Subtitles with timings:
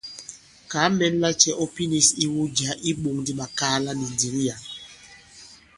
[0.71, 4.55] Kàa mɛn lacɛ̄ ɔ pinīs iwu jǎ i iɓōŋ di ɓakaala nì ndǐŋ yǎ.